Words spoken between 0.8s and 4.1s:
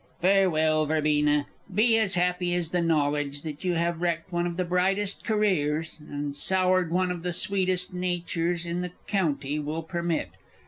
Verbena! Be as happy as the knowledge that you have